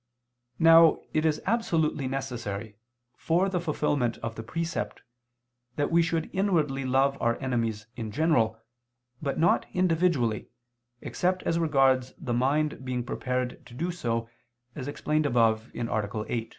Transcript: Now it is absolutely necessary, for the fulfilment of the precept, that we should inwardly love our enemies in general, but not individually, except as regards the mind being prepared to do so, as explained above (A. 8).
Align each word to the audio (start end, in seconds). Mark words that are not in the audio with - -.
Now 0.57 0.99
it 1.13 1.27
is 1.27 1.39
absolutely 1.45 2.07
necessary, 2.07 2.75
for 3.15 3.49
the 3.49 3.59
fulfilment 3.61 4.17
of 4.23 4.33
the 4.33 4.41
precept, 4.41 5.03
that 5.75 5.91
we 5.91 6.01
should 6.01 6.31
inwardly 6.33 6.85
love 6.85 7.21
our 7.21 7.37
enemies 7.39 7.85
in 7.95 8.09
general, 8.09 8.59
but 9.21 9.37
not 9.37 9.67
individually, 9.75 10.47
except 11.01 11.43
as 11.43 11.59
regards 11.59 12.13
the 12.17 12.33
mind 12.33 12.83
being 12.83 13.03
prepared 13.03 13.63
to 13.67 13.75
do 13.75 13.91
so, 13.91 14.27
as 14.73 14.87
explained 14.87 15.27
above 15.27 15.69
(A. 15.75 16.33
8). 16.33 16.49